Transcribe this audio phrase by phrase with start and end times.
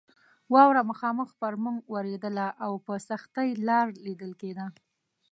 [0.53, 4.65] واوره مخامخ پر موږ ورېدله او په سختۍ لار لیدل کېده.